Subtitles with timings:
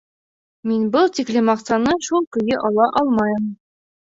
[0.69, 3.53] Мин был тиклем аҡсаны шул көйө ала алмайым...